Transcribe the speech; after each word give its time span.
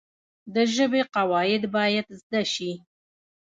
د 0.53 0.55
ژبي 0.73 1.01
قواعد 1.15 1.63
باید 1.75 2.07
زده 2.19 2.41
سي. 2.53 2.71